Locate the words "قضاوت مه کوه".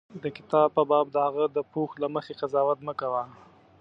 2.41-3.23